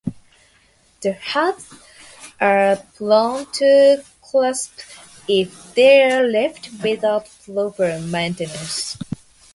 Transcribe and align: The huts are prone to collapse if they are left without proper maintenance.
The 1.01 1.13
huts 1.13 1.75
are 2.39 2.77
prone 2.95 3.45
to 3.51 4.03
collapse 4.31 4.71
if 5.27 5.75
they 5.75 6.01
are 6.11 6.25
left 6.27 6.69
without 6.83 7.29
proper 7.45 7.99
maintenance. 7.99 8.97